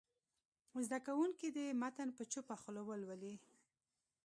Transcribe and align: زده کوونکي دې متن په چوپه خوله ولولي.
زده 0.85 0.99
کوونکي 1.07 1.47
دې 1.55 1.65
متن 1.81 2.09
په 2.17 2.23
چوپه 2.31 2.55
خوله 2.61 2.81
ولولي. 2.85 3.35